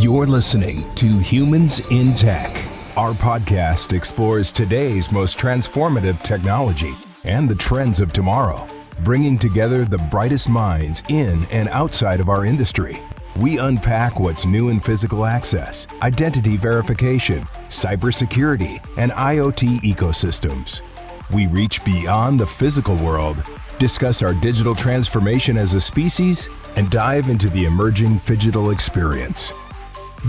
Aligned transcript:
You're 0.00 0.26
listening 0.26 0.94
to 0.94 1.18
Humans 1.18 1.80
in 1.90 2.14
Tech. 2.14 2.56
Our 2.96 3.12
podcast 3.12 3.92
explores 3.92 4.50
today's 4.50 5.12
most 5.12 5.38
transformative 5.38 6.22
technology 6.22 6.94
and 7.24 7.46
the 7.46 7.54
trends 7.54 8.00
of 8.00 8.10
tomorrow, 8.10 8.66
bringing 9.04 9.38
together 9.38 9.84
the 9.84 9.98
brightest 9.98 10.48
minds 10.48 11.02
in 11.10 11.44
and 11.50 11.68
outside 11.68 12.18
of 12.18 12.30
our 12.30 12.46
industry. 12.46 13.02
We 13.36 13.58
unpack 13.58 14.18
what's 14.18 14.46
new 14.46 14.70
in 14.70 14.80
physical 14.80 15.26
access, 15.26 15.86
identity 16.00 16.56
verification, 16.56 17.42
cybersecurity, 17.68 18.82
and 18.96 19.12
IoT 19.12 19.80
ecosystems. 19.82 20.80
We 21.30 21.46
reach 21.46 21.84
beyond 21.84 22.40
the 22.40 22.46
physical 22.46 22.96
world, 22.96 23.36
discuss 23.78 24.22
our 24.22 24.32
digital 24.32 24.74
transformation 24.74 25.58
as 25.58 25.74
a 25.74 25.80
species, 25.80 26.48
and 26.76 26.90
dive 26.90 27.28
into 27.28 27.50
the 27.50 27.66
emerging 27.66 28.18
phygital 28.18 28.72
experience. 28.72 29.52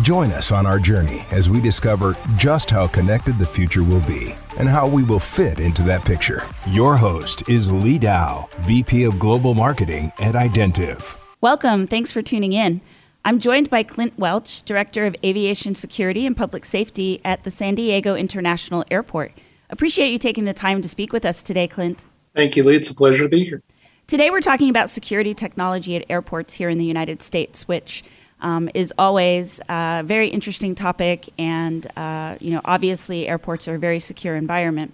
Join 0.03 0.31
us 0.31 0.53
on 0.53 0.65
our 0.65 0.79
journey 0.79 1.25
as 1.31 1.49
we 1.49 1.59
discover 1.59 2.15
just 2.37 2.71
how 2.71 2.87
connected 2.87 3.37
the 3.37 3.45
future 3.45 3.83
will 3.83 3.99
be 4.07 4.33
and 4.57 4.69
how 4.69 4.87
we 4.87 5.03
will 5.03 5.19
fit 5.19 5.59
into 5.59 5.83
that 5.83 6.05
picture. 6.05 6.43
Your 6.69 6.95
host 6.95 7.49
is 7.49 7.73
Leigh 7.73 7.97
Dow, 7.97 8.47
VP 8.59 9.03
of 9.03 9.19
Global 9.19 9.53
Marketing 9.53 10.09
at 10.21 10.33
Identiv. 10.33 11.17
Welcome. 11.41 11.87
Thanks 11.87 12.09
for 12.09 12.21
tuning 12.21 12.53
in. 12.53 12.79
I'm 13.25 13.37
joined 13.37 13.69
by 13.69 13.83
Clint 13.83 14.17
Welch, 14.17 14.63
Director 14.63 15.05
of 15.05 15.15
Aviation 15.25 15.75
Security 15.75 16.25
and 16.25 16.37
Public 16.37 16.63
Safety 16.63 17.19
at 17.25 17.43
the 17.43 17.51
San 17.51 17.75
Diego 17.75 18.15
International 18.15 18.85
Airport. 18.89 19.33
Appreciate 19.69 20.11
you 20.11 20.17
taking 20.17 20.45
the 20.45 20.53
time 20.53 20.81
to 20.81 20.87
speak 20.87 21.11
with 21.11 21.25
us 21.25 21.41
today, 21.41 21.67
Clint. 21.67 22.05
Thank 22.33 22.55
you, 22.55 22.63
Leigh. 22.63 22.77
It's 22.77 22.89
a 22.89 22.95
pleasure 22.95 23.23
to 23.23 23.29
be 23.29 23.43
here. 23.43 23.61
Today, 24.07 24.29
we're 24.29 24.39
talking 24.39 24.69
about 24.69 24.89
security 24.89 25.33
technology 25.33 25.97
at 25.97 26.05
airports 26.09 26.53
here 26.53 26.69
in 26.69 26.77
the 26.77 26.85
United 26.85 27.21
States, 27.21 27.67
which 27.67 28.03
um, 28.41 28.69
is 28.73 28.93
always 28.97 29.61
a 29.69 30.01
very 30.03 30.27
interesting 30.27 30.75
topic, 30.75 31.29
and 31.37 31.85
uh, 31.95 32.35
you 32.39 32.51
know, 32.51 32.61
obviously, 32.65 33.27
airports 33.27 33.67
are 33.67 33.75
a 33.75 33.79
very 33.79 33.99
secure 33.99 34.35
environment. 34.35 34.93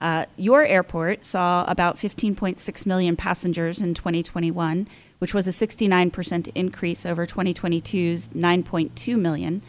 Uh, 0.00 0.26
your 0.36 0.64
airport 0.64 1.24
saw 1.24 1.64
about 1.66 1.96
15.6 1.96 2.86
million 2.86 3.16
passengers 3.16 3.80
in 3.80 3.94
2021, 3.94 4.86
which 5.18 5.34
was 5.34 5.48
a 5.48 5.50
69% 5.50 6.50
increase 6.54 7.04
over 7.04 7.26
2022's 7.26 8.28
9.2 8.28 9.18
million. 9.18 9.60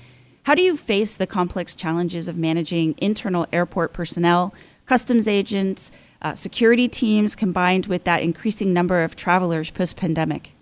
How 0.43 0.55
do 0.55 0.61
you 0.61 0.77
face 0.77 1.15
the 1.15 1.27
complex 1.27 1.75
challenges 1.75 2.27
of 2.27 2.37
managing 2.37 2.95
internal 2.99 3.47
airport 3.51 3.91
personnel, 3.91 4.53
customs 4.85 5.27
agents, 5.27 5.91
uh, 6.21 6.35
security 6.35 6.87
teams, 6.87 7.35
combined 7.35 7.87
with 7.87 8.03
that 8.03 8.21
increasing 8.21 8.73
number 8.73 9.03
of 9.03 9.15
travelers 9.15 9.71
post 9.71 9.95
pandemic? 9.95 10.53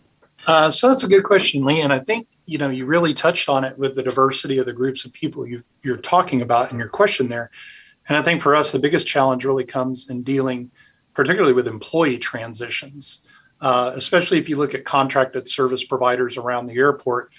Uh, 0.47 0.71
so 0.71 0.87
that's 0.87 1.03
a 1.03 1.09
good 1.09 1.25
question, 1.25 1.65
Leigh. 1.65 1.81
And 1.81 1.91
I 1.91 1.99
think 1.99 2.27
you 2.45 2.57
know 2.57 2.69
you 2.69 2.85
really 2.85 3.13
touched 3.13 3.49
on 3.49 3.65
it 3.65 3.77
with 3.77 3.95
the 3.95 4.03
diversity 4.03 4.57
of 4.57 4.65
the 4.65 4.73
groups 4.73 5.03
of 5.03 5.11
people 5.11 5.45
you, 5.45 5.61
you're 5.83 5.97
talking 5.97 6.41
about 6.41 6.71
in 6.71 6.79
your 6.79 6.87
question 6.87 7.27
there. 7.27 7.51
And 8.07 8.17
I 8.17 8.21
think 8.21 8.41
for 8.41 8.55
us, 8.55 8.71
the 8.71 8.79
biggest 8.79 9.05
challenge 9.05 9.43
really 9.43 9.65
comes 9.65 10.09
in 10.09 10.23
dealing, 10.23 10.71
particularly 11.13 11.53
with 11.53 11.67
employee 11.67 12.17
transitions, 12.17 13.25
uh, 13.59 13.91
especially 13.95 14.37
if 14.37 14.47
you 14.47 14.55
look 14.55 14.73
at 14.73 14.85
contracted 14.85 15.49
service 15.49 15.83
providers 15.83 16.37
around 16.37 16.67
the 16.67 16.77
airport. 16.77 17.31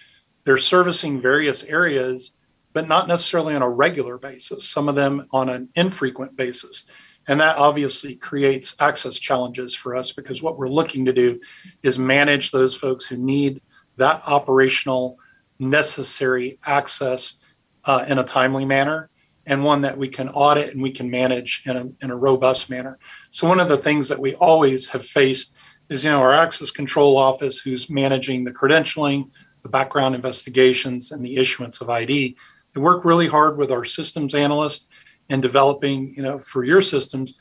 They're 0.44 0.58
servicing 0.58 1.22
various 1.22 1.64
areas, 1.64 2.32
but 2.74 2.88
not 2.88 3.08
necessarily 3.08 3.54
on 3.54 3.62
a 3.62 3.70
regular 3.70 4.18
basis. 4.18 4.68
Some 4.68 4.86
of 4.86 4.94
them 4.94 5.26
on 5.32 5.48
an 5.48 5.70
infrequent 5.74 6.36
basis. 6.36 6.86
And 7.28 7.40
that 7.40 7.58
obviously 7.58 8.16
creates 8.16 8.74
access 8.80 9.18
challenges 9.18 9.74
for 9.74 9.94
us 9.94 10.12
because 10.12 10.42
what 10.42 10.58
we're 10.58 10.68
looking 10.68 11.04
to 11.04 11.12
do 11.12 11.40
is 11.82 11.98
manage 11.98 12.50
those 12.50 12.74
folks 12.74 13.06
who 13.06 13.18
need 13.18 13.60
that 13.96 14.22
operational 14.26 15.18
necessary 15.58 16.58
access 16.64 17.38
uh, 17.84 18.04
in 18.08 18.18
a 18.18 18.24
timely 18.24 18.64
manner 18.64 19.10
and 19.44 19.62
one 19.62 19.82
that 19.82 19.96
we 19.96 20.08
can 20.08 20.28
audit 20.30 20.72
and 20.72 20.82
we 20.82 20.90
can 20.90 21.10
manage 21.10 21.62
in 21.66 21.76
a, 21.76 21.86
in 22.02 22.10
a 22.10 22.16
robust 22.16 22.70
manner. 22.70 22.98
So 23.30 23.46
one 23.46 23.60
of 23.60 23.68
the 23.68 23.78
things 23.78 24.08
that 24.08 24.18
we 24.18 24.34
always 24.34 24.88
have 24.88 25.04
faced 25.04 25.54
is, 25.90 26.04
you 26.04 26.10
know, 26.10 26.20
our 26.20 26.34
access 26.34 26.70
control 26.70 27.16
office 27.16 27.60
who's 27.60 27.90
managing 27.90 28.44
the 28.44 28.52
credentialing, 28.52 29.30
the 29.62 29.68
background 29.68 30.14
investigations, 30.14 31.12
and 31.12 31.24
the 31.24 31.36
issuance 31.36 31.80
of 31.80 31.90
ID. 31.90 32.36
They 32.74 32.80
work 32.80 33.04
really 33.04 33.26
hard 33.26 33.56
with 33.56 33.72
our 33.72 33.84
systems 33.84 34.34
analysts 34.34 34.88
and 35.30 35.42
developing, 35.42 36.14
you 36.14 36.22
know, 36.22 36.38
for 36.38 36.64
your 36.64 36.82
systems, 36.82 37.38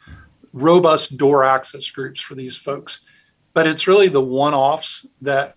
robust 0.53 1.17
door 1.17 1.43
access 1.43 1.89
groups 1.89 2.19
for 2.19 2.35
these 2.35 2.57
folks. 2.57 3.05
But 3.53 3.67
it's 3.67 3.87
really 3.87 4.07
the 4.07 4.23
one-offs 4.23 5.07
that 5.21 5.55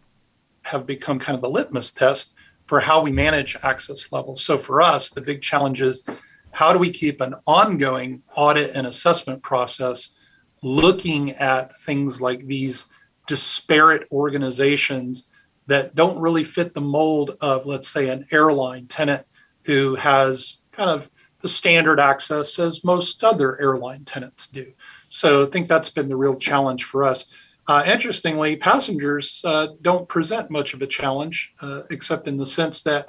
have 0.65 0.87
become 0.87 1.19
kind 1.19 1.35
of 1.35 1.43
the 1.43 1.51
litmus 1.51 1.93
test 1.93 2.35
for 2.67 2.81
how 2.81 3.03
we 3.03 3.11
manage 3.11 3.57
access 3.63 4.13
levels. 4.13 4.45
So 4.45 4.57
for 4.57 4.81
us, 4.81 5.11
the 5.11 5.21
big 5.21 5.43
challenge 5.43 5.83
is 5.83 6.09
how 6.53 6.73
do 6.73 6.79
we 6.79 6.91
keep 6.91 7.21
an 7.21 7.35
ongoing 7.47 8.23
audit 8.37 8.75
and 8.75 8.87
assessment 8.87 9.43
process 9.43 10.17
looking 10.63 11.31
at 11.33 11.77
things 11.79 12.21
like 12.21 12.47
these 12.47 12.93
disparate 13.27 14.07
organizations 14.13 15.31
that 15.67 15.95
don't 15.95 16.21
really 16.21 16.45
fit 16.45 16.75
the 16.75 16.81
mold 16.81 17.37
of, 17.41 17.67
let's 17.67 17.89
say, 17.89 18.09
an 18.09 18.27
airline 18.31 18.87
tenant 18.87 19.27
who 19.65 19.95
has 19.95 20.63
kind 20.73 20.91
of 20.91 21.11
the 21.41 21.49
standard 21.49 22.01
access 22.01 22.59
as 22.59 22.85
most 22.85 23.25
other 23.25 23.61
airline 23.61 24.05
tenants 24.05 24.47
do. 24.47 24.73
So 25.09 25.47
I 25.47 25.51
think 25.51 25.69
that's 25.69 25.91
been 25.91 26.09
the 26.09 26.17
real 26.17 26.37
challenge 26.37 26.85
for 26.85 27.05
us. 27.05 27.33
Uh, 27.67 27.85
interestingly, 27.87 28.57
passengers 28.57 29.43
uh, 29.45 29.69
don't 29.81 30.09
present 30.09 30.51
much 30.51 30.75
of 30.75 30.83
a 30.83 30.87
challenge, 30.87 31.55
uh, 31.61 31.83
except 31.91 32.27
in 32.27 32.37
the 32.37 32.47
sense 32.47 32.83
that 32.83 33.09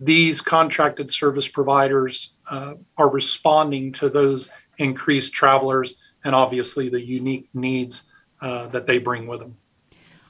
these 0.00 0.40
contracted 0.40 1.10
service 1.10 1.48
providers 1.48 2.36
uh, 2.50 2.74
are 2.96 3.10
responding 3.10 3.92
to 3.92 4.08
those 4.08 4.50
increased 4.78 5.32
travelers 5.32 5.94
and 6.24 6.34
obviously 6.34 6.88
the 6.88 7.00
unique 7.00 7.48
needs 7.54 8.04
uh, 8.40 8.66
that 8.68 8.86
they 8.86 8.98
bring 8.98 9.26
with 9.26 9.40
them. 9.40 9.56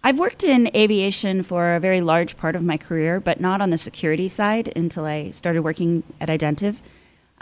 I've 0.04 0.18
worked 0.18 0.42
in 0.42 0.68
aviation 0.74 1.42
for 1.42 1.74
a 1.74 1.80
very 1.80 2.00
large 2.00 2.36
part 2.36 2.56
of 2.56 2.62
my 2.62 2.76
career, 2.76 3.20
but 3.20 3.40
not 3.40 3.60
on 3.60 3.70
the 3.70 3.78
security 3.78 4.28
side 4.28 4.72
until 4.74 5.04
I 5.04 5.30
started 5.30 5.62
working 5.62 6.02
at 6.20 6.28
Identiv. 6.28 6.80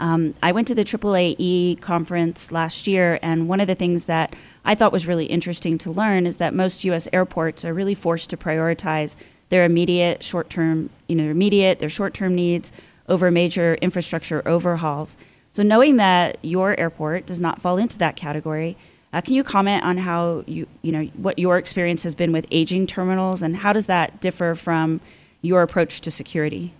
Um, 0.01 0.33
I 0.41 0.51
went 0.51 0.67
to 0.67 0.73
the 0.73 0.83
AAAE 0.83 1.79
conference 1.79 2.51
last 2.51 2.87
year, 2.87 3.19
and 3.21 3.47
one 3.47 3.59
of 3.59 3.67
the 3.67 3.75
things 3.75 4.05
that 4.05 4.35
I 4.65 4.73
thought 4.73 4.91
was 4.91 5.05
really 5.05 5.25
interesting 5.25 5.77
to 5.77 5.91
learn 5.91 6.25
is 6.25 6.37
that 6.37 6.55
most 6.55 6.83
U.S. 6.85 7.07
airports 7.13 7.63
are 7.63 7.73
really 7.73 7.93
forced 7.93 8.31
to 8.31 8.37
prioritize 8.37 9.15
their 9.49 9.63
immediate 9.63 10.23
short-term, 10.23 10.89
you 11.07 11.15
know, 11.15 11.29
immediate 11.29 11.77
their 11.77 11.89
short-term 11.89 12.33
needs 12.33 12.71
over 13.07 13.29
major 13.29 13.75
infrastructure 13.75 14.41
overhauls. 14.47 15.17
So, 15.51 15.61
knowing 15.61 15.97
that 15.97 16.39
your 16.41 16.79
airport 16.79 17.27
does 17.27 17.39
not 17.39 17.61
fall 17.61 17.77
into 17.77 17.99
that 17.99 18.15
category, 18.15 18.77
uh, 19.13 19.21
can 19.21 19.35
you 19.35 19.43
comment 19.43 19.83
on 19.83 19.97
how 19.97 20.43
you, 20.47 20.65
you 20.81 20.91
know, 20.91 21.03
what 21.15 21.37
your 21.37 21.59
experience 21.59 22.01
has 22.01 22.15
been 22.15 22.31
with 22.31 22.47
aging 22.49 22.87
terminals, 22.87 23.43
and 23.43 23.57
how 23.57 23.71
does 23.71 23.85
that 23.85 24.19
differ 24.19 24.55
from 24.55 24.99
your 25.43 25.61
approach 25.61 26.01
to 26.01 26.09
security? 26.09 26.73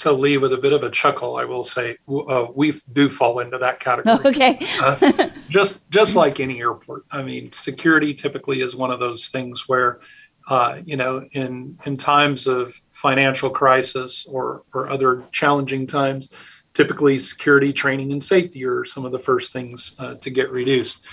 So, 0.00 0.14
Leigh, 0.14 0.38
with 0.38 0.54
a 0.54 0.56
bit 0.56 0.72
of 0.72 0.82
a 0.82 0.88
chuckle, 0.88 1.36
I 1.36 1.44
will 1.44 1.62
say 1.62 1.94
uh, 2.08 2.46
we 2.54 2.72
do 2.94 3.10
fall 3.10 3.40
into 3.40 3.58
that 3.58 3.80
category. 3.80 4.18
okay. 4.24 4.58
uh, 4.80 5.28
just 5.50 5.90
just 5.90 6.16
like 6.16 6.40
any 6.40 6.58
airport, 6.60 7.04
I 7.10 7.22
mean, 7.22 7.52
security 7.52 8.14
typically 8.14 8.62
is 8.62 8.74
one 8.74 8.90
of 8.90 8.98
those 8.98 9.28
things 9.28 9.68
where, 9.68 10.00
uh, 10.48 10.80
you 10.86 10.96
know, 10.96 11.28
in 11.32 11.78
in 11.84 11.98
times 11.98 12.46
of 12.46 12.80
financial 12.92 13.50
crisis 13.50 14.26
or 14.26 14.62
or 14.72 14.88
other 14.88 15.22
challenging 15.32 15.86
times, 15.86 16.34
typically 16.72 17.18
security 17.18 17.70
training 17.70 18.10
and 18.10 18.24
safety 18.24 18.64
are 18.64 18.86
some 18.86 19.04
of 19.04 19.12
the 19.12 19.18
first 19.18 19.52
things 19.52 19.96
uh, 19.98 20.14
to 20.14 20.30
get 20.30 20.50
reduced. 20.50 21.04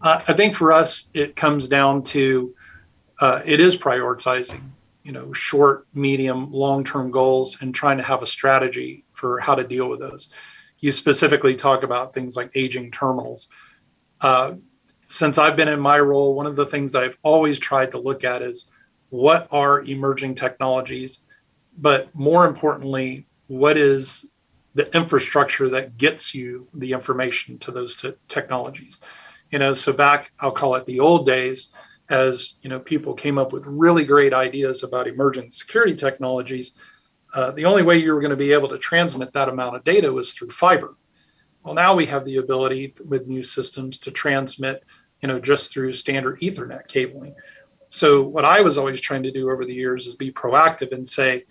Uh, 0.00 0.20
I 0.26 0.32
think 0.32 0.56
for 0.56 0.72
us, 0.72 1.12
it 1.14 1.36
comes 1.36 1.68
down 1.68 2.02
to 2.14 2.52
uh, 3.20 3.40
it 3.46 3.60
is 3.60 3.76
prioritizing 3.76 4.62
you 5.02 5.12
know 5.12 5.32
short 5.32 5.86
medium 5.94 6.50
long 6.52 6.84
term 6.84 7.10
goals 7.10 7.60
and 7.60 7.74
trying 7.74 7.98
to 7.98 8.04
have 8.04 8.22
a 8.22 8.26
strategy 8.26 9.04
for 9.12 9.40
how 9.40 9.54
to 9.54 9.64
deal 9.64 9.88
with 9.88 10.00
those. 10.00 10.30
You 10.78 10.92
specifically 10.92 11.54
talk 11.54 11.82
about 11.82 12.12
things 12.12 12.36
like 12.36 12.50
aging 12.54 12.90
terminals. 12.90 13.48
Uh, 14.20 14.54
since 15.12 15.36
i've 15.36 15.56
been 15.56 15.68
in 15.68 15.78
my 15.78 16.00
role 16.00 16.34
one 16.34 16.46
of 16.46 16.56
the 16.56 16.64
things 16.64 16.92
that 16.92 17.04
i've 17.04 17.18
always 17.22 17.60
tried 17.60 17.90
to 17.90 17.98
look 17.98 18.24
at 18.24 18.40
is 18.40 18.70
what 19.10 19.46
are 19.50 19.82
emerging 19.82 20.34
technologies 20.34 21.26
but 21.76 22.12
more 22.14 22.46
importantly 22.46 23.26
what 23.46 23.76
is 23.76 24.30
the 24.74 24.90
infrastructure 24.96 25.68
that 25.68 25.98
gets 25.98 26.34
you 26.34 26.66
the 26.72 26.92
information 26.92 27.58
to 27.58 27.70
those 27.70 27.94
t- 27.94 28.14
technologies? 28.26 29.00
You 29.50 29.58
know 29.58 29.74
so 29.74 29.92
back 29.92 30.32
i'll 30.40 30.50
call 30.50 30.76
it 30.76 30.86
the 30.86 31.00
old 31.00 31.26
days 31.26 31.74
as 32.12 32.58
you 32.62 32.68
know 32.68 32.78
people 32.78 33.14
came 33.14 33.38
up 33.38 33.52
with 33.52 33.66
really 33.66 34.04
great 34.04 34.34
ideas 34.34 34.84
about 34.84 35.08
emerging 35.08 35.50
security 35.50 35.96
technologies 35.96 36.78
uh, 37.34 37.50
the 37.52 37.64
only 37.64 37.82
way 37.82 37.96
you 37.96 38.12
were 38.12 38.20
going 38.20 38.30
to 38.30 38.36
be 38.36 38.52
able 38.52 38.68
to 38.68 38.78
transmit 38.78 39.32
that 39.32 39.48
amount 39.48 39.74
of 39.74 39.82
data 39.84 40.12
was 40.12 40.34
through 40.34 40.50
fiber. 40.50 40.94
Well 41.64 41.72
now 41.72 41.94
we 41.94 42.04
have 42.06 42.26
the 42.26 42.36
ability 42.36 42.94
with 43.08 43.26
new 43.26 43.42
systems 43.42 43.98
to 44.00 44.10
transmit 44.10 44.84
you 45.22 45.28
know 45.28 45.40
just 45.40 45.72
through 45.72 45.92
standard 45.92 46.38
ethernet 46.40 46.86
cabling. 46.86 47.34
So 47.88 48.22
what 48.22 48.44
i 48.44 48.60
was 48.60 48.76
always 48.76 49.00
trying 49.00 49.22
to 49.22 49.32
do 49.32 49.50
over 49.50 49.64
the 49.64 49.74
years 49.74 50.06
is 50.06 50.14
be 50.14 50.30
proactive 50.30 50.92
and 50.92 51.08
say 51.08 51.44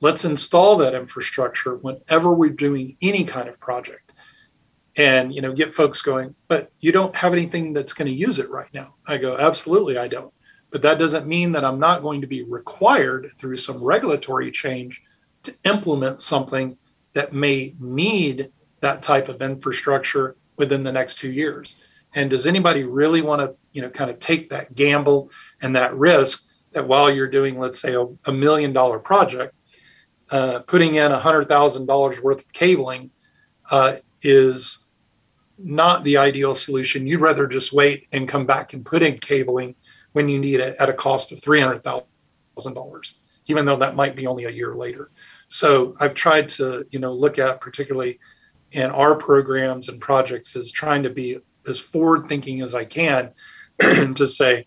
let's 0.00 0.24
install 0.24 0.76
that 0.76 0.94
infrastructure 0.94 1.74
whenever 1.76 2.32
we're 2.34 2.50
doing 2.50 2.96
any 3.02 3.24
kind 3.24 3.48
of 3.48 3.58
project 3.58 4.12
and 4.96 5.34
you 5.34 5.40
know 5.40 5.52
get 5.52 5.74
folks 5.74 6.02
going 6.02 6.34
but 6.48 6.70
you 6.80 6.92
don't 6.92 7.16
have 7.16 7.32
anything 7.32 7.72
that's 7.72 7.92
going 7.92 8.06
to 8.06 8.16
use 8.16 8.38
it 8.38 8.50
right 8.50 8.72
now. 8.72 8.94
I 9.06 9.16
go 9.16 9.36
absolutely 9.36 9.98
i 9.98 10.08
don't. 10.08 10.32
But 10.70 10.82
that 10.82 10.98
doesn't 10.98 11.26
mean 11.26 11.52
that 11.52 11.64
i'm 11.64 11.78
not 11.78 12.02
going 12.02 12.20
to 12.20 12.26
be 12.26 12.42
required 12.42 13.30
through 13.36 13.56
some 13.56 13.82
regulatory 13.82 14.50
change 14.50 15.02
to 15.44 15.54
implement 15.64 16.22
something 16.22 16.76
that 17.12 17.32
may 17.32 17.74
need 17.78 18.50
that 18.80 19.02
type 19.02 19.28
of 19.28 19.42
infrastructure 19.42 20.36
within 20.56 20.82
the 20.84 20.92
next 20.92 21.18
two 21.18 21.32
years. 21.32 21.76
And 22.14 22.30
does 22.30 22.46
anybody 22.46 22.84
really 22.84 23.22
want 23.22 23.40
to 23.42 23.56
you 23.72 23.82
know 23.82 23.90
kind 23.90 24.10
of 24.10 24.18
take 24.18 24.50
that 24.50 24.74
gamble 24.74 25.30
and 25.60 25.74
that 25.76 25.94
risk 25.94 26.48
that 26.72 26.86
while 26.86 27.10
you're 27.10 27.28
doing 27.28 27.58
let's 27.58 27.80
say 27.80 27.94
a, 27.94 28.06
a 28.24 28.32
million 28.32 28.72
dollar 28.72 28.98
project 28.98 29.54
uh, 30.30 30.60
putting 30.60 30.94
in 30.94 31.12
$100000 31.12 32.22
worth 32.22 32.38
of 32.38 32.52
cabling 32.52 33.10
uh, 33.70 33.96
is 34.22 34.83
not 35.58 36.04
the 36.04 36.16
ideal 36.16 36.54
solution. 36.54 37.06
You'd 37.06 37.20
rather 37.20 37.46
just 37.46 37.72
wait 37.72 38.08
and 38.12 38.28
come 38.28 38.46
back 38.46 38.72
and 38.72 38.84
put 38.84 39.02
in 39.02 39.18
cabling 39.18 39.74
when 40.12 40.28
you 40.28 40.38
need 40.38 40.60
it 40.60 40.76
at 40.78 40.88
a 40.88 40.92
cost 40.92 41.32
of 41.32 41.40
$300,000, 41.40 43.14
even 43.46 43.64
though 43.64 43.76
that 43.76 43.96
might 43.96 44.16
be 44.16 44.26
only 44.26 44.44
a 44.44 44.50
year 44.50 44.74
later. 44.74 45.10
So 45.48 45.96
I've 46.00 46.14
tried 46.14 46.48
to, 46.50 46.84
you 46.90 46.98
know, 46.98 47.12
look 47.12 47.38
at 47.38 47.60
particularly 47.60 48.18
in 48.72 48.90
our 48.90 49.14
programs 49.14 49.88
and 49.88 50.00
projects 50.00 50.56
is 50.56 50.72
trying 50.72 51.04
to 51.04 51.10
be 51.10 51.38
as 51.66 51.78
forward 51.78 52.28
thinking 52.28 52.60
as 52.60 52.74
I 52.74 52.84
can 52.84 53.32
to 53.80 54.26
say, 54.26 54.66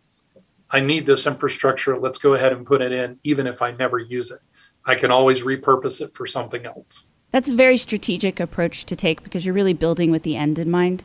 I 0.69 0.79
need 0.81 1.05
this 1.05 1.27
infrastructure. 1.27 1.97
Let's 1.97 2.17
go 2.17 2.33
ahead 2.33 2.53
and 2.53 2.65
put 2.65 2.81
it 2.81 2.91
in, 2.91 3.19
even 3.23 3.47
if 3.47 3.61
I 3.61 3.71
never 3.71 3.99
use 3.99 4.31
it. 4.31 4.39
I 4.85 4.95
can 4.95 5.11
always 5.11 5.41
repurpose 5.41 6.01
it 6.01 6.13
for 6.13 6.27
something 6.27 6.65
else. 6.65 7.07
That's 7.37 7.49
a 7.49 7.55
very 7.55 7.77
strategic 7.77 8.39
approach 8.39 8.83
to 8.85 8.95
take 8.95 9.21
because 9.21 9.45
you're 9.45 9.53
really 9.53 9.73
building 9.73 10.09
with 10.09 10.23
the 10.23 10.35
end 10.35 10.57
in 10.57 10.71
mind. 10.71 11.03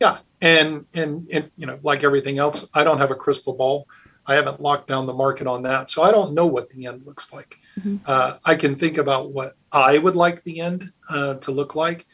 Yeah, 0.00 0.20
and 0.40 0.86
and 0.94 1.28
and 1.30 1.50
you 1.58 1.66
know, 1.66 1.78
like 1.82 2.02
everything 2.02 2.38
else, 2.38 2.66
I 2.72 2.82
don't 2.82 2.96
have 2.96 3.10
a 3.10 3.14
crystal 3.14 3.52
ball. 3.52 3.86
I 4.24 4.36
haven't 4.36 4.62
locked 4.62 4.88
down 4.88 5.04
the 5.04 5.12
market 5.12 5.46
on 5.46 5.60
that, 5.64 5.90
so 5.90 6.02
I 6.02 6.12
don't 6.12 6.32
know 6.32 6.46
what 6.46 6.70
the 6.70 6.86
end 6.86 7.04
looks 7.04 7.30
like. 7.30 7.58
Mm-hmm. 7.78 7.96
Uh, 8.06 8.38
I 8.42 8.54
can 8.54 8.76
think 8.76 8.96
about 8.96 9.32
what 9.32 9.54
I 9.70 9.98
would 9.98 10.16
like 10.16 10.42
the 10.44 10.60
end 10.60 10.90
uh, 11.10 11.34
to 11.34 11.50
look 11.50 11.74
like, 11.74 12.06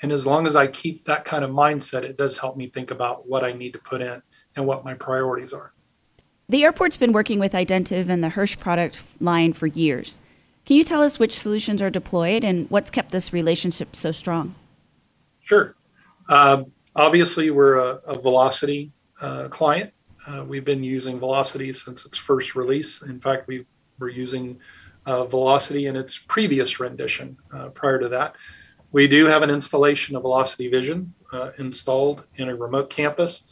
and 0.00 0.10
as 0.10 0.26
long 0.26 0.46
as 0.46 0.56
I 0.56 0.66
keep 0.66 1.04
that 1.04 1.26
kind 1.26 1.44
of 1.44 1.50
mindset, 1.50 2.04
it 2.04 2.16
does 2.16 2.38
help 2.38 2.56
me 2.56 2.70
think 2.70 2.90
about 2.90 3.28
what 3.28 3.44
I 3.44 3.52
need 3.52 3.74
to 3.74 3.78
put 3.80 4.00
in 4.00 4.22
and 4.56 4.66
what 4.66 4.82
my 4.82 4.94
priorities 4.94 5.52
are. 5.52 5.74
The 6.48 6.64
airport's 6.64 6.96
been 6.96 7.12
working 7.12 7.38
with 7.38 7.52
Identiv 7.52 8.08
and 8.08 8.24
the 8.24 8.30
Hirsch 8.30 8.58
product 8.58 9.02
line 9.20 9.52
for 9.52 9.66
years. 9.66 10.22
Can 10.68 10.76
you 10.76 10.84
tell 10.84 11.00
us 11.00 11.18
which 11.18 11.38
solutions 11.40 11.80
are 11.80 11.88
deployed 11.88 12.44
and 12.44 12.70
what's 12.70 12.90
kept 12.90 13.10
this 13.10 13.32
relationship 13.32 13.96
so 13.96 14.12
strong? 14.12 14.54
Sure. 15.40 15.74
Uh, 16.28 16.64
obviously, 16.94 17.50
we're 17.50 17.76
a, 17.76 17.94
a 18.06 18.20
Velocity 18.20 18.92
uh, 19.22 19.48
client. 19.48 19.94
Uh, 20.26 20.44
we've 20.46 20.66
been 20.66 20.84
using 20.84 21.18
Velocity 21.18 21.72
since 21.72 22.04
its 22.04 22.18
first 22.18 22.54
release. 22.54 23.00
In 23.00 23.18
fact, 23.18 23.48
we 23.48 23.64
were 23.98 24.10
using 24.10 24.60
uh, 25.06 25.24
Velocity 25.24 25.86
in 25.86 25.96
its 25.96 26.18
previous 26.18 26.78
rendition 26.78 27.38
uh, 27.50 27.70
prior 27.70 27.98
to 27.98 28.10
that. 28.10 28.34
We 28.92 29.08
do 29.08 29.24
have 29.24 29.42
an 29.42 29.48
installation 29.48 30.16
of 30.16 30.22
Velocity 30.22 30.68
Vision 30.68 31.14
installed 31.56 32.24
in 32.36 32.50
a 32.50 32.54
remote 32.54 32.90
campus, 32.90 33.48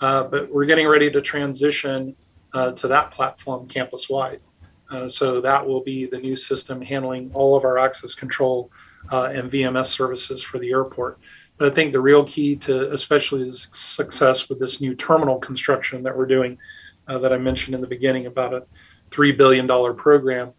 but 0.00 0.52
we're 0.52 0.66
getting 0.66 0.86
ready 0.86 1.10
to 1.12 1.22
transition 1.22 2.14
to 2.52 2.88
that 2.88 3.10
platform 3.10 3.68
campus 3.68 4.10
wide. 4.10 4.40
Uh, 4.90 5.08
so 5.08 5.40
that 5.40 5.66
will 5.66 5.82
be 5.82 6.06
the 6.06 6.18
new 6.18 6.36
system 6.36 6.80
handling 6.80 7.30
all 7.34 7.56
of 7.56 7.64
our 7.64 7.78
access 7.78 8.14
control 8.14 8.70
uh, 9.10 9.30
and 9.32 9.50
VMS 9.50 9.86
services 9.86 10.42
for 10.42 10.58
the 10.58 10.70
airport. 10.70 11.18
But 11.58 11.72
I 11.72 11.74
think 11.74 11.92
the 11.92 12.00
real 12.00 12.24
key 12.24 12.56
to 12.56 12.92
especially 12.92 13.44
the 13.44 13.52
success 13.52 14.48
with 14.48 14.60
this 14.60 14.80
new 14.80 14.94
terminal 14.94 15.38
construction 15.38 16.02
that 16.04 16.16
we're 16.16 16.26
doing, 16.26 16.58
uh, 17.06 17.18
that 17.18 17.32
I 17.32 17.38
mentioned 17.38 17.74
in 17.74 17.80
the 17.80 17.86
beginning 17.86 18.26
about 18.26 18.54
a 18.54 18.66
$3 19.10 19.36
billion 19.36 19.66
program, 19.96 20.52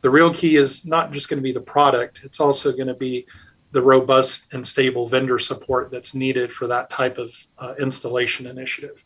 the 0.00 0.10
real 0.10 0.32
key 0.32 0.56
is 0.56 0.86
not 0.86 1.12
just 1.12 1.28
going 1.28 1.38
to 1.38 1.42
be 1.42 1.52
the 1.52 1.60
product, 1.60 2.20
it's 2.24 2.40
also 2.40 2.72
going 2.72 2.88
to 2.88 2.94
be 2.94 3.26
the 3.72 3.82
robust 3.82 4.52
and 4.54 4.66
stable 4.66 5.06
vendor 5.06 5.38
support 5.38 5.90
that's 5.90 6.14
needed 6.14 6.52
for 6.52 6.68
that 6.68 6.88
type 6.90 7.18
of 7.18 7.34
uh, 7.58 7.74
installation 7.80 8.46
initiative. 8.46 9.04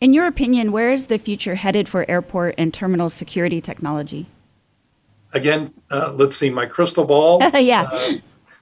In 0.00 0.12
your 0.12 0.26
opinion, 0.26 0.70
where 0.70 0.92
is 0.92 1.06
the 1.06 1.18
future 1.18 1.56
headed 1.56 1.88
for 1.88 2.08
airport 2.08 2.54
and 2.56 2.72
terminal 2.72 3.10
security 3.10 3.60
technology? 3.60 4.26
Again, 5.32 5.74
uh, 5.90 6.12
let's 6.14 6.36
see, 6.36 6.50
my 6.50 6.66
crystal 6.66 7.04
ball. 7.04 7.42
yeah. 7.54 7.82
Uh, 7.82 8.12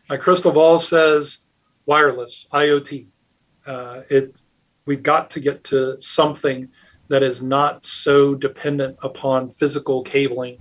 my 0.09 0.17
crystal 0.17 0.51
ball 0.51 0.79
says 0.79 1.45
wireless, 1.85 2.49
IoT. 2.53 3.07
Uh, 3.67 4.01
it, 4.09 4.41
we've 4.87 5.03
got 5.03 5.29
to 5.31 5.41
get 5.41 5.63
to 5.65 6.01
something 6.01 6.69
that 7.09 7.23
is 7.23 7.43
not 7.43 7.85
so 7.85 8.35
dependent 8.35 8.97
upon 9.03 9.51
physical 9.51 10.03
cabling. 10.03 10.59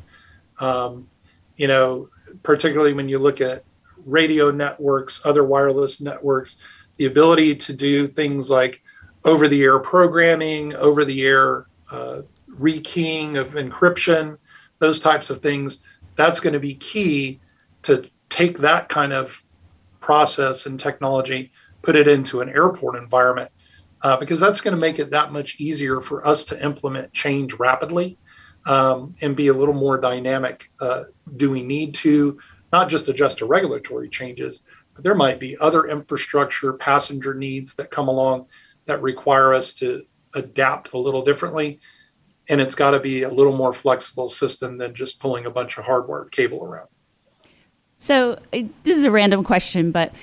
Um, 0.59 1.07
you 1.55 1.69
know, 1.69 2.09
particularly 2.43 2.93
when 2.93 3.07
you 3.07 3.19
look 3.19 3.39
at 3.39 3.63
radio 4.05 4.51
networks, 4.51 5.25
other 5.25 5.43
wireless 5.43 6.01
networks, 6.01 6.61
the 6.97 7.05
ability 7.05 7.55
to 7.55 7.73
do 7.73 8.07
things 8.07 8.49
like 8.49 8.81
over 9.25 9.47
the 9.47 9.63
air 9.63 9.79
programming, 9.79 10.73
over 10.75 11.03
the 11.03 11.23
air 11.23 11.65
uh, 11.91 12.21
rekeying 12.59 13.37
of 13.37 13.53
encryption, 13.53 14.37
those 14.79 14.99
types 14.99 15.29
of 15.29 15.41
things. 15.41 15.79
That's 16.15 16.39
going 16.39 16.53
to 16.53 16.59
be 16.59 16.75
key 16.75 17.41
to 17.81 18.09
take 18.29 18.59
that 18.59 18.87
kind 18.87 19.11
of 19.11 19.43
process 19.99 20.67
and 20.67 20.79
technology, 20.79 21.51
put 21.81 21.95
it 21.95 22.07
into 22.07 22.41
an 22.41 22.49
airport 22.49 22.95
environment, 22.95 23.51
uh, 24.03 24.17
because 24.17 24.39
that's 24.39 24.61
going 24.61 24.75
to 24.75 24.79
make 24.79 24.99
it 24.99 25.09
that 25.09 25.33
much 25.33 25.59
easier 25.59 25.99
for 26.01 26.25
us 26.25 26.45
to 26.45 26.63
implement 26.63 27.11
change 27.11 27.53
rapidly 27.55 28.17
um, 28.67 29.15
and 29.21 29.35
be 29.35 29.47
a 29.47 29.53
little 29.53 29.73
more 29.73 29.97
dynamic. 29.97 30.69
Uh, 30.79 31.05
do 31.37 31.49
we 31.49 31.63
need 31.63 31.95
to 31.95 32.37
not 32.71 32.89
just 32.89 33.07
adjust 33.07 33.39
to 33.39 33.45
regulatory 33.45 34.09
changes, 34.09 34.63
but 34.93 35.03
there 35.03 35.15
might 35.15 35.39
be 35.39 35.57
other 35.57 35.85
infrastructure, 35.85 36.73
passenger 36.73 37.33
needs 37.33 37.75
that 37.75 37.89
come 37.89 38.07
along 38.07 38.45
that 38.85 39.01
require 39.01 39.53
us 39.53 39.73
to 39.75 40.03
adapt 40.33 40.93
a 40.93 40.97
little 40.97 41.23
differently. 41.23 41.79
And 42.47 42.61
it's 42.61 42.75
got 42.75 42.91
to 42.91 42.99
be 42.99 43.23
a 43.23 43.29
little 43.29 43.55
more 43.55 43.73
flexible 43.73 44.29
system 44.29 44.77
than 44.77 44.93
just 44.93 45.19
pulling 45.19 45.45
a 45.45 45.49
bunch 45.49 45.77
of 45.77 45.85
hardware 45.85 46.25
cable 46.25 46.63
around. 46.63 46.89
So, 47.97 48.37
this 48.51 48.97
is 48.97 49.05
a 49.05 49.11
random 49.11 49.43
question, 49.43 49.91
but 49.91 50.13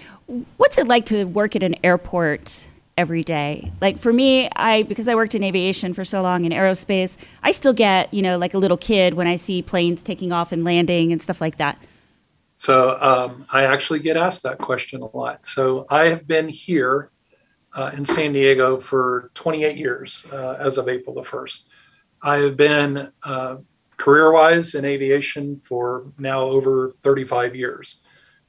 what's 0.56 0.78
it 0.78 0.86
like 0.86 1.06
to 1.06 1.24
work 1.24 1.56
at 1.56 1.62
an 1.62 1.74
airport 1.82 2.68
every 2.96 3.22
day? 3.22 3.72
Like 3.80 3.98
for 3.98 4.12
me, 4.12 4.48
I 4.54 4.82
because 4.82 5.08
I 5.08 5.14
worked 5.14 5.34
in 5.34 5.42
aviation 5.42 5.94
for 5.94 6.04
so 6.04 6.22
long 6.22 6.44
in 6.44 6.52
aerospace, 6.52 7.16
I 7.42 7.50
still 7.50 7.72
get, 7.72 8.12
you 8.12 8.22
know, 8.22 8.36
like 8.36 8.54
a 8.54 8.58
little 8.58 8.76
kid 8.76 9.14
when 9.14 9.26
I 9.26 9.36
see 9.36 9.62
planes 9.62 10.02
taking 10.02 10.32
off 10.32 10.52
and 10.52 10.64
landing 10.64 11.12
and 11.12 11.20
stuff 11.20 11.40
like 11.40 11.56
that. 11.56 11.78
So, 12.56 12.96
um, 13.00 13.46
I 13.50 13.64
actually 13.64 13.98
get 13.98 14.16
asked 14.16 14.44
that 14.44 14.58
question 14.58 15.02
a 15.02 15.16
lot. 15.16 15.46
So, 15.46 15.86
I 15.90 16.04
have 16.04 16.28
been 16.28 16.48
here 16.48 17.10
uh, 17.74 17.90
in 17.96 18.04
San 18.04 18.32
Diego 18.32 18.78
for 18.78 19.30
28 19.34 19.76
years 19.76 20.26
uh, 20.32 20.56
as 20.58 20.78
of 20.78 20.88
April 20.88 21.14
the 21.14 21.22
1st. 21.22 21.66
I 22.22 22.38
have 22.38 22.56
been 22.56 23.10
uh, 23.22 23.56
career 23.96 24.32
wise 24.32 24.74
in 24.74 24.84
aviation 24.84 25.58
for 25.58 26.12
now 26.18 26.42
over 26.42 26.94
35 27.02 27.56
years. 27.56 28.00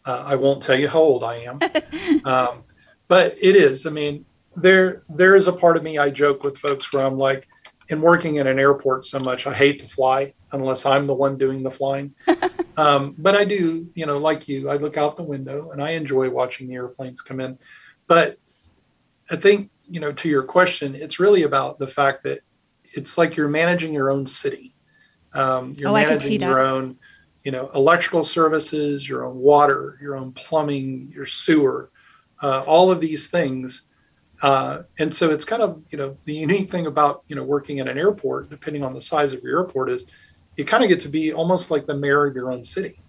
Uh, 0.05 0.23
I 0.25 0.35
won't 0.35 0.61
tell 0.61 0.77
you 0.77 0.89
how 0.89 0.99
old 0.99 1.23
I 1.23 1.37
am, 1.37 1.59
um, 2.25 2.63
but 3.07 3.35
it 3.41 3.55
is. 3.55 3.85
I 3.85 3.89
mean, 3.89 4.25
there 4.55 5.03
there 5.09 5.35
is 5.35 5.47
a 5.47 5.53
part 5.53 5.77
of 5.77 5.83
me 5.83 5.97
I 5.97 6.09
joke 6.09 6.43
with 6.43 6.57
folks 6.57 6.91
where 6.91 7.05
I'm 7.05 7.17
like, 7.17 7.47
in 7.89 8.01
working 8.01 8.35
in 8.35 8.47
an 8.47 8.59
airport 8.59 9.05
so 9.05 9.19
much, 9.19 9.47
I 9.47 9.53
hate 9.53 9.79
to 9.81 9.87
fly 9.87 10.33
unless 10.51 10.85
I'm 10.85 11.07
the 11.07 11.13
one 11.13 11.37
doing 11.37 11.63
the 11.63 11.71
flying. 11.71 12.13
um, 12.77 13.15
but 13.17 13.35
I 13.35 13.45
do, 13.45 13.89
you 13.93 14.05
know, 14.05 14.17
like 14.17 14.47
you, 14.47 14.69
I 14.69 14.77
look 14.77 14.97
out 14.97 15.17
the 15.17 15.23
window 15.23 15.71
and 15.71 15.81
I 15.81 15.91
enjoy 15.91 16.29
watching 16.29 16.67
the 16.67 16.75
airplanes 16.75 17.21
come 17.21 17.39
in. 17.39 17.57
But 18.07 18.37
I 19.33 19.35
think, 19.35 19.71
you 19.89 19.99
know, 19.99 20.11
to 20.11 20.29
your 20.29 20.43
question, 20.43 20.93
it's 20.93 21.19
really 21.19 21.41
about 21.41 21.79
the 21.79 21.87
fact 21.87 22.23
that 22.23 22.41
it's 22.83 23.17
like 23.17 23.35
you're 23.35 23.49
managing 23.49 23.91
your 23.91 24.11
own 24.11 24.27
city. 24.27 24.75
Um, 25.33 25.73
you're 25.75 25.89
oh, 25.89 25.93
managing 25.93 26.39
your 26.39 26.59
own, 26.59 26.97
you 27.43 27.51
know, 27.51 27.71
electrical 27.73 28.23
services, 28.23 29.09
your 29.09 29.25
own 29.25 29.37
water, 29.39 29.97
your 29.99 30.15
own 30.15 30.33
plumbing, 30.33 31.11
your 31.11 31.25
sewer, 31.25 31.89
uh, 32.43 32.61
all 32.67 32.91
of 32.91 33.01
these 33.01 33.31
things. 33.31 33.89
Uh, 34.43 34.83
and 34.99 35.13
so 35.15 35.31
it's 35.31 35.45
kind 35.45 35.63
of, 35.63 35.81
you 35.89 35.97
know, 35.97 36.15
the 36.25 36.35
unique 36.35 36.69
thing 36.69 36.85
about, 36.85 37.23
you 37.27 37.35
know, 37.35 37.43
working 37.43 37.79
at 37.79 37.87
an 37.87 37.97
airport, 37.97 38.51
depending 38.51 38.83
on 38.83 38.93
the 38.93 39.01
size 39.01 39.33
of 39.33 39.41
your 39.41 39.61
airport, 39.61 39.89
is 39.89 40.11
you 40.57 40.63
kind 40.63 40.83
of 40.83 40.89
get 40.89 40.99
to 40.99 41.09
be 41.09 41.33
almost 41.33 41.71
like 41.71 41.87
the 41.87 41.97
mayor 41.97 42.27
of 42.27 42.35
your 42.35 42.51
own 42.51 42.63
city. 42.63 43.01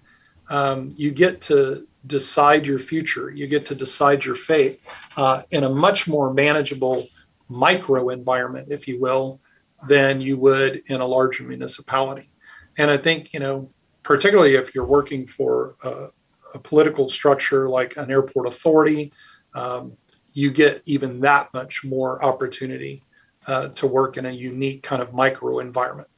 Um, 0.49 0.95
you 0.97 1.11
get 1.11 1.43
to 1.43 1.87
decide 2.07 2.67
your 2.67 2.79
future. 2.79 3.31
You 3.31 3.47
get 3.47 3.67
to 3.67 3.75
decide 3.75 4.25
your 4.25 4.37
fate 4.37 4.81
uh, 5.17 5.43
in 5.51 5.65
a 5.65 5.71
much 5.71 6.07
more 6.07 6.33
manageable 6.33 7.07
micro 7.49 8.11
environment, 8.11 8.69
if 8.71 8.87
you 8.89 9.01
will, 9.01 9.41
than 9.89 10.21
you 10.21 10.37
would 10.39 10.83
in 10.87 11.01
a 11.01 11.07
larger 11.07 11.45
municipality. 11.45 12.31
And 12.77 12.91
I 12.91 12.97
think, 12.97 13.33
you 13.33 13.41
know, 13.41 13.71
particularly 14.03 14.55
if 14.55 14.75
you're 14.75 14.87
working 14.87 15.27
for 15.27 15.75
a, 15.83 16.09
a 16.55 16.59
political 16.59 17.09
structure 17.09 17.69
like 17.69 17.97
an 17.97 18.11
airport 18.11 18.47
authority, 18.47 19.13
um, 19.55 19.97
you 20.33 20.51
get 20.51 20.83
even 20.85 21.21
that 21.21 21.53
much 21.55 21.85
more 21.85 22.23
opportunity 22.25 23.03
uh, 23.47 23.69
to 23.69 23.87
work 23.87 24.17
in 24.17 24.27
a 24.27 24.31
unique 24.31 24.83
kind 24.83 25.01
of 25.01 25.13
micro 25.13 25.61
environment. 25.61 26.09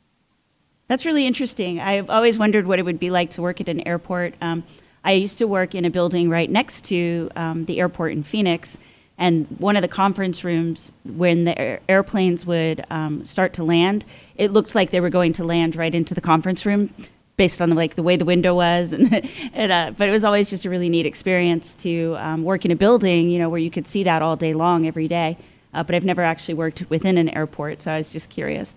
That's 0.89 1.05
really 1.05 1.27
interesting. 1.27 1.81
I've 1.81 2.09
always 2.09 2.39
wondered 2.39 2.67
what 2.67 2.79
it 2.79 2.85
would 2.85 3.01
be 3.01 3.11
like 3.11 3.31
to 3.31 3.43
work 3.43 3.61
at 3.61 3.69
an 3.69 3.87
airport. 3.87 4.35
Um, 4.41 4.65
I 5.07 5.13
used 5.13 5.39
to 5.39 5.47
work 5.47 5.77
in 5.77 5.85
a 5.85 5.91
building 5.91 6.29
right 6.29 6.51
next 6.51 6.85
to 6.87 7.31
um, 7.37 7.65
the 7.67 7.79
airport 7.79 8.11
in 8.13 8.25
Phoenix, 8.25 8.77
and 9.17 9.47
one 9.61 9.77
of 9.77 9.83
the 9.83 9.89
conference 9.89 10.43
rooms, 10.43 10.91
when 11.05 11.45
the 11.45 11.81
airplanes 11.89 12.45
would 12.45 12.85
um, 12.91 13.25
start 13.25 13.53
to 13.55 13.65
land, 13.65 14.05
it 14.35 14.51
looked 14.51 14.75
like 14.75 14.91
they 14.91 15.01
were 15.01 15.09
going 15.09 15.33
to 15.35 15.45
land 15.45 15.77
right 15.77 15.95
into 15.95 16.13
the 16.13 16.21
conference 16.21 16.67
room, 16.67 16.93
based 17.37 17.63
on 17.63 17.71
the, 17.71 17.77
like 17.77 17.95
the 17.95 18.03
way 18.03 18.17
the 18.17 18.25
window 18.25 18.53
was, 18.53 18.93
and, 18.93 19.31
and 19.55 19.71
uh, 19.71 19.93
but 19.97 20.09
it 20.09 20.13
was 20.13 20.25
always 20.25 20.51
just 20.51 20.65
a 20.65 20.71
really 20.71 20.89
neat 20.89 21.07
experience 21.07 21.77
to 21.77 22.17
um, 22.19 22.43
work 22.43 22.65
in 22.65 22.73
a 22.73 22.77
building, 22.77 23.31
you 23.31 23.39
know, 23.39 23.49
where 23.49 23.61
you 23.61 23.71
could 23.71 23.87
see 23.87 24.03
that 24.03 24.23
all 24.23 24.35
day 24.35 24.55
long, 24.55 24.89
every 24.89 25.07
day. 25.07 25.39
Uh, 25.73 25.85
but 25.85 25.95
I've 25.95 26.05
never 26.05 26.23
actually 26.23 26.55
worked 26.55 26.85
within 26.91 27.17
an 27.17 27.29
airport, 27.29 27.83
so 27.83 27.93
I 27.93 27.99
was 27.99 28.13
just 28.13 28.29
curious. 28.29 28.75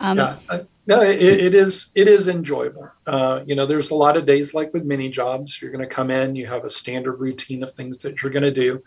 Um, 0.00 0.16
yeah, 0.16 0.38
no, 0.86 1.02
it, 1.02 1.20
it 1.20 1.54
is 1.54 1.92
it 1.94 2.08
is 2.08 2.26
enjoyable. 2.26 2.90
Uh, 3.06 3.44
you 3.46 3.54
know, 3.54 3.64
there's 3.64 3.90
a 3.90 3.94
lot 3.94 4.16
of 4.16 4.26
days 4.26 4.54
like 4.54 4.72
with 4.72 4.84
many 4.84 5.08
jobs. 5.08 5.60
You're 5.60 5.70
going 5.70 5.86
to 5.88 5.94
come 5.94 6.10
in, 6.10 6.34
you 6.34 6.46
have 6.46 6.64
a 6.64 6.70
standard 6.70 7.20
routine 7.20 7.62
of 7.62 7.74
things 7.74 7.98
that 7.98 8.20
you're 8.20 8.32
going 8.32 8.42
to 8.42 8.50
do, 8.50 8.82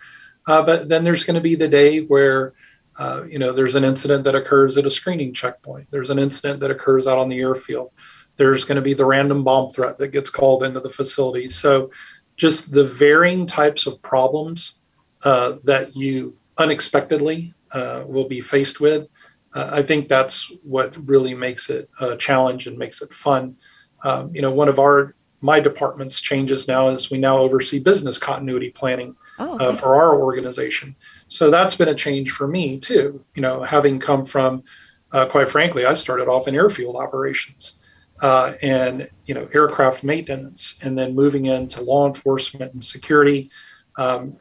uh, 0.48 0.66
but 0.66 0.90
then 0.90 1.04
there's 1.04 1.24
going 1.24 1.36
to 1.36 1.42
be 1.42 1.56
the 1.56 1.68
day 1.68 2.00
where 2.02 2.54
uh, 2.98 3.24
you 3.30 3.40
know 3.40 3.54
there's 3.54 3.76
an 3.76 3.86
incident 3.86 4.26
that 4.26 4.36
occurs 4.36 4.78
at 4.78 4.86
a 4.86 4.92
screening 4.92 5.34
checkpoint. 5.34 5.90
There's 5.92 6.10
an 6.10 6.20
incident 6.20 6.60
that 6.60 6.72
occurs 6.72 7.08
out 7.08 7.20
on 7.20 7.30
the 7.30 7.40
airfield. 7.40 7.92
There's 8.36 8.66
going 8.66 8.76
to 8.76 8.82
be 8.82 8.96
the 8.96 9.06
random 9.06 9.44
bomb 9.44 9.70
threat 9.70 9.98
that 10.00 10.10
gets 10.10 10.30
called 10.30 10.64
into 10.64 10.80
the 10.80 10.90
facility. 10.90 11.50
So, 11.52 11.92
just 12.36 12.74
the 12.74 12.86
varying 12.86 13.46
types 13.46 13.88
of 13.88 14.02
problems 14.02 14.80
uh, 15.24 15.58
that 15.64 15.96
you 15.96 16.36
unexpectedly 16.58 17.54
uh, 17.72 18.04
will 18.06 18.28
be 18.28 18.42
faced 18.42 18.82
with 18.82 19.08
uh, 19.54 19.70
I 19.72 19.82
think 19.84 20.08
that's 20.08 20.52
what 20.64 20.96
really 21.08 21.34
makes 21.34 21.70
it 21.70 21.90
a 22.00 22.18
challenge 22.18 22.68
and 22.68 22.78
makes 22.78 23.02
it 23.02 23.14
fun. 23.14 23.56
Um, 24.04 24.34
you 24.34 24.42
know, 24.42 24.52
one 24.52 24.70
of 24.70 24.80
our 24.80 25.16
my 25.42 25.60
department's 25.60 26.22
changes 26.22 26.70
now 26.70 26.88
is 26.88 27.12
we 27.12 27.18
now 27.18 27.38
oversee 27.38 27.78
business 27.78 28.18
continuity 28.18 28.70
planning 28.70 29.14
oh, 29.40 29.52
uh, 29.52 29.56
okay. 29.56 29.66
uh, 29.66 29.74
for 29.76 29.94
our 29.96 30.22
organization. 30.22 30.96
So 31.28 31.52
that's 31.52 31.76
been 31.76 31.90
a 31.90 31.96
change 31.96 32.32
for 32.32 32.48
me 32.48 32.80
too. 32.80 33.26
You 33.36 33.42
know, 33.42 33.62
having 33.62 34.00
come 34.00 34.26
from, 34.26 34.64
uh, 35.12 35.26
quite 35.26 35.50
frankly, 35.50 35.86
I 35.86 35.96
started 35.96 36.30
off 36.30 36.48
in 36.48 36.56
airfield 36.56 36.96
operations 36.96 37.82
uh, 38.22 38.54
and 38.62 39.10
you 39.26 39.36
know 39.36 39.50
aircraft 39.54 40.04
maintenance, 40.04 40.80
and 40.82 40.98
then 40.98 41.14
moving 41.14 41.46
into 41.46 41.82
law 41.82 42.08
enforcement 42.08 42.74
and 42.74 42.84
security. 42.84 43.52
Um, 43.98 44.38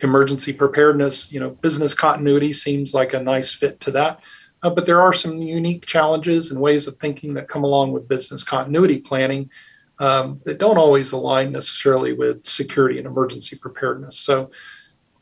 emergency 0.00 0.52
preparedness 0.52 1.32
you 1.32 1.38
know 1.38 1.50
business 1.50 1.94
continuity 1.94 2.52
seems 2.52 2.92
like 2.92 3.14
a 3.14 3.22
nice 3.22 3.54
fit 3.54 3.78
to 3.80 3.90
that 3.92 4.20
uh, 4.64 4.70
but 4.70 4.86
there 4.86 5.00
are 5.00 5.12
some 5.12 5.42
unique 5.42 5.84
challenges 5.84 6.50
and 6.50 6.58
ways 6.58 6.88
of 6.88 6.96
thinking 6.96 7.34
that 7.34 7.48
come 7.48 7.62
along 7.62 7.92
with 7.92 8.08
business 8.08 8.42
continuity 8.42 8.98
planning 8.98 9.50
um, 9.98 10.40
that 10.44 10.58
don't 10.58 10.78
always 10.78 11.12
align 11.12 11.52
necessarily 11.52 12.14
with 12.14 12.44
security 12.44 12.98
and 12.98 13.06
emergency 13.06 13.56
preparedness. 13.56 14.18
So, 14.18 14.50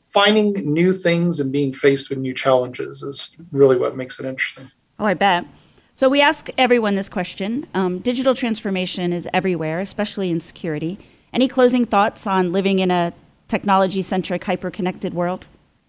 finding 0.08 0.52
new 0.72 0.92
things 0.92 1.40
and 1.40 1.50
being 1.50 1.72
faced 1.74 2.08
with 2.08 2.18
new 2.18 2.34
challenges 2.34 3.02
is 3.02 3.36
really 3.50 3.76
what 3.76 3.96
makes 3.96 4.20
it 4.20 4.26
interesting. 4.26 4.70
Oh, 4.98 5.06
I 5.06 5.14
bet. 5.14 5.44
So, 5.96 6.08
we 6.08 6.20
ask 6.20 6.48
everyone 6.56 6.94
this 6.94 7.08
question 7.08 7.66
um, 7.74 7.98
Digital 7.98 8.34
transformation 8.34 9.12
is 9.12 9.28
everywhere, 9.32 9.80
especially 9.80 10.30
in 10.30 10.40
security. 10.40 10.98
Any 11.32 11.48
closing 11.48 11.84
thoughts 11.84 12.26
on 12.26 12.52
living 12.52 12.78
in 12.78 12.90
a 12.90 13.12
technology 13.48 14.02
centric, 14.02 14.44
hyper 14.44 14.70
connected 14.70 15.12
world? 15.12 15.48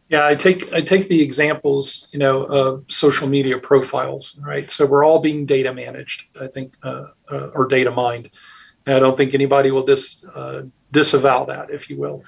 Yeah, 0.10 0.27
I 0.27 0.36
take 0.36 0.72
I 0.74 0.81
take 0.81 1.07
the 1.07 1.22
examples, 1.22 2.10
you 2.12 2.19
know, 2.19 2.43
of 2.43 2.86
social 2.88 3.27
media 3.27 3.57
profiles, 3.57 4.38
right? 4.39 4.69
So 4.69 4.86
we're 4.86 5.03
all 5.03 5.19
being 5.19 5.45
data 5.45 5.74
managed, 5.74 6.25
I 6.39 6.48
think, 6.48 6.75
uh, 6.83 7.07
uh, 7.31 7.48
or 7.55 7.67
data 7.67 7.89
mined. 7.89 8.29
And 8.86 8.95
I 8.95 9.00
don't 9.00 9.15
think 9.15 9.33
anybody 9.33 9.72
will 9.72 9.86
dis, 9.86 10.24
uh, 10.25 10.63
disavow 10.91 11.45
that, 11.45 11.69
if 11.69 11.89
you 11.89 11.98
will. 11.98 12.24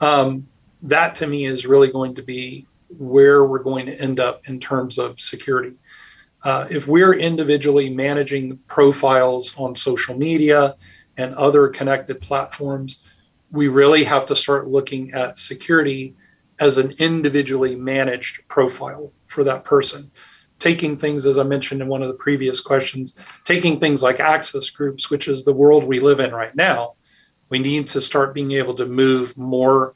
Um, 0.00 0.48
that 0.82 1.14
to 1.16 1.26
me 1.26 1.44
is 1.44 1.66
really 1.66 1.92
going 1.92 2.14
to 2.14 2.22
be 2.22 2.66
where 2.98 3.44
we're 3.44 3.62
going 3.62 3.86
to 3.86 4.00
end 4.00 4.18
up 4.18 4.48
in 4.48 4.58
terms 4.58 4.98
of 4.98 5.20
security. 5.20 5.76
Uh, 6.42 6.66
if 6.70 6.88
we're 6.88 7.12
individually 7.12 7.90
managing 7.90 8.56
profiles 8.66 9.54
on 9.58 9.76
social 9.76 10.16
media 10.16 10.74
and 11.18 11.34
other 11.34 11.68
connected 11.68 12.20
platforms, 12.22 13.00
we 13.50 13.68
really 13.68 14.04
have 14.04 14.24
to 14.24 14.34
start 14.34 14.68
looking 14.68 15.12
at 15.12 15.36
security 15.36 16.14
as 16.60 16.78
an 16.78 16.94
individually 16.98 17.74
managed 17.74 18.46
profile 18.48 19.12
for 19.26 19.42
that 19.44 19.64
person. 19.64 20.10
Taking 20.58 20.98
things, 20.98 21.24
as 21.24 21.38
I 21.38 21.42
mentioned 21.42 21.80
in 21.80 21.88
one 21.88 22.02
of 22.02 22.08
the 22.08 22.14
previous 22.14 22.60
questions, 22.60 23.16
taking 23.44 23.80
things 23.80 24.02
like 24.02 24.20
access 24.20 24.68
groups, 24.68 25.10
which 25.10 25.26
is 25.26 25.44
the 25.44 25.54
world 25.54 25.84
we 25.84 26.00
live 26.00 26.20
in 26.20 26.32
right 26.32 26.54
now, 26.54 26.94
we 27.48 27.58
need 27.58 27.86
to 27.88 28.00
start 28.00 28.34
being 28.34 28.52
able 28.52 28.74
to 28.74 28.86
move 28.86 29.36
more 29.38 29.94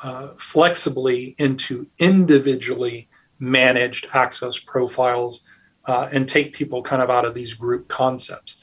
uh, 0.00 0.28
flexibly 0.38 1.34
into 1.38 1.86
individually 1.98 3.08
managed 3.38 4.06
access 4.14 4.58
profiles 4.58 5.44
uh, 5.86 6.08
and 6.12 6.28
take 6.28 6.54
people 6.54 6.82
kind 6.82 7.02
of 7.02 7.10
out 7.10 7.24
of 7.24 7.34
these 7.34 7.54
group 7.54 7.88
concepts. 7.88 8.62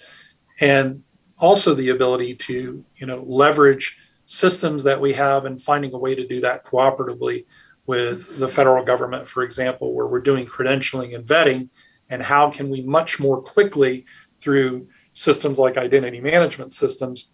And 0.59 1.03
also 1.37 1.73
the 1.73 1.89
ability 1.89 2.35
to, 2.35 2.85
you 2.95 3.05
know, 3.05 3.23
leverage 3.23 3.97
systems 4.31 4.85
that 4.85 5.01
we 5.01 5.11
have 5.11 5.43
and 5.43 5.61
finding 5.61 5.93
a 5.93 5.97
way 5.97 6.15
to 6.15 6.25
do 6.25 6.39
that 6.39 6.65
cooperatively 6.65 7.45
with 7.85 8.39
the 8.39 8.47
federal 8.47 8.81
government, 8.81 9.27
for 9.27 9.43
example, 9.43 9.93
where 9.93 10.07
we're 10.07 10.21
doing 10.21 10.47
credentialing 10.47 11.13
and 11.13 11.25
vetting, 11.25 11.67
and 12.09 12.23
how 12.23 12.49
can 12.49 12.69
we 12.69 12.81
much 12.81 13.19
more 13.19 13.41
quickly 13.41 14.05
through 14.39 14.87
systems 15.11 15.59
like 15.59 15.75
identity 15.75 16.21
management 16.21 16.71
systems 16.71 17.33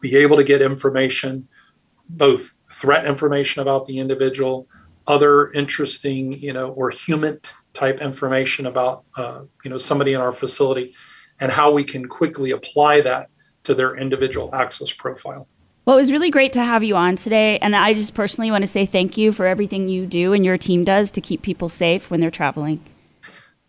be 0.00 0.16
able 0.16 0.36
to 0.36 0.44
get 0.44 0.62
information, 0.62 1.48
both 2.08 2.54
threat 2.70 3.04
information 3.04 3.60
about 3.60 3.84
the 3.86 3.98
individual, 3.98 4.68
other 5.08 5.50
interesting, 5.50 6.32
you 6.32 6.52
know, 6.52 6.70
or 6.74 6.90
human 6.90 7.40
type 7.72 8.00
information 8.00 8.66
about, 8.66 9.04
uh, 9.16 9.40
you 9.64 9.70
know, 9.70 9.78
somebody 9.78 10.12
in 10.12 10.20
our 10.20 10.32
facility, 10.32 10.94
and 11.40 11.50
how 11.50 11.72
we 11.72 11.82
can 11.82 12.06
quickly 12.06 12.52
apply 12.52 13.00
that 13.00 13.30
to 13.64 13.74
their 13.74 13.96
individual 13.96 14.54
access 14.54 14.92
profile. 14.92 15.48
Well, 15.84 15.96
it 15.96 16.00
was 16.00 16.12
really 16.12 16.30
great 16.30 16.52
to 16.52 16.62
have 16.62 16.84
you 16.84 16.96
on 16.96 17.16
today. 17.16 17.58
And 17.58 17.74
I 17.74 17.92
just 17.92 18.14
personally 18.14 18.50
want 18.50 18.62
to 18.62 18.68
say 18.68 18.86
thank 18.86 19.16
you 19.18 19.32
for 19.32 19.46
everything 19.46 19.88
you 19.88 20.06
do 20.06 20.32
and 20.32 20.44
your 20.44 20.56
team 20.56 20.84
does 20.84 21.10
to 21.12 21.20
keep 21.20 21.42
people 21.42 21.68
safe 21.68 22.10
when 22.10 22.20
they're 22.20 22.30
traveling. 22.30 22.80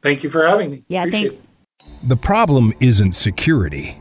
Thank 0.02 0.24
you 0.24 0.30
for 0.30 0.46
having 0.46 0.70
me. 0.70 0.84
Yeah, 0.88 1.04
Appreciate 1.04 1.32
thanks. 1.32 1.46
It. 1.46 2.08
The 2.10 2.18
problem 2.18 2.74
isn't 2.82 3.14
security, 3.14 4.00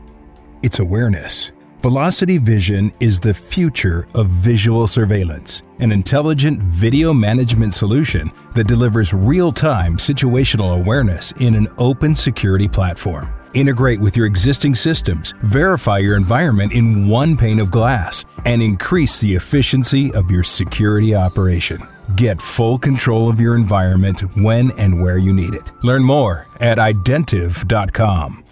it's 0.61 0.79
awareness. 0.79 1.53
Velocity 1.81 2.37
Vision 2.37 2.93
is 3.01 3.19
the 3.19 3.33
future 3.33 4.07
of 4.15 4.27
visual 4.27 4.87
surveillance, 4.87 5.63
an 5.79 5.91
intelligent 5.91 6.59
video 6.59 7.13
management 7.13 7.73
solution 7.73 8.31
that 8.53 8.67
delivers 8.67 9.13
real 9.13 9.51
time 9.51 9.97
situational 9.97 10.79
awareness 10.79 11.33
in 11.41 11.55
an 11.55 11.67
open 11.77 12.15
security 12.15 12.69
platform. 12.69 13.27
Integrate 13.53 13.99
with 13.99 14.17
your 14.17 14.25
existing 14.25 14.73
systems, 14.73 15.33
verify 15.41 15.99
your 15.99 16.15
environment 16.15 16.73
in 16.73 17.07
one 17.07 17.37
pane 17.37 17.59
of 17.59 17.69
glass, 17.69 18.25
and 18.45 18.63
increase 18.63 19.21
the 19.21 19.35
efficiency 19.35 20.11
of 20.13 20.31
your 20.31 20.43
security 20.43 21.13
operation. 21.13 21.81
Get 22.15 22.41
full 22.41 22.77
control 22.77 23.29
of 23.29 23.39
your 23.39 23.55
environment 23.55 24.21
when 24.35 24.71
and 24.79 25.01
where 25.01 25.17
you 25.17 25.33
need 25.33 25.53
it. 25.53 25.71
Learn 25.83 26.03
more 26.03 26.47
at 26.59 26.77
identiv.com. 26.77 28.43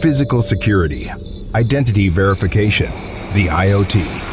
Physical 0.00 0.42
security, 0.42 1.10
identity 1.54 2.08
verification, 2.08 2.90
the 3.32 3.46
IoT. 3.46 4.25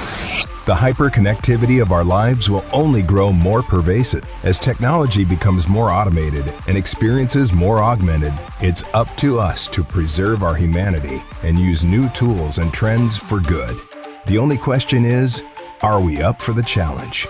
The 0.66 0.74
hyperconnectivity 0.74 1.82
of 1.82 1.92
our 1.92 2.06
lives 2.06 2.50
will 2.50 2.64
only 2.72 3.02
grow 3.02 3.34
more 3.34 3.62
pervasive. 3.62 4.24
As 4.44 4.58
technology 4.58 5.26
becomes 5.26 5.68
more 5.68 5.90
automated 5.90 6.54
and 6.70 6.78
experiences 6.78 7.52
more 7.52 7.80
augmented, 7.80 8.34
it's 8.62 8.86
up 8.94 9.14
to 9.18 9.42
us 9.42 9.68
to 9.68 9.84
preserve 9.84 10.42
our 10.42 10.56
humanity 10.56 11.22
and 11.44 11.60
use 11.60 11.84
new 11.84 12.08
tools 12.12 12.60
and 12.60 12.72
trends 12.72 13.18
for 13.18 13.42
good. 13.42 13.78
The 14.26 14.38
only 14.38 14.58
question 14.58 15.04
is 15.04 15.44
are 15.82 16.00
we 16.00 16.22
up 16.22 16.42
for 16.42 16.54
the 16.54 16.64
challenge? 16.64 17.28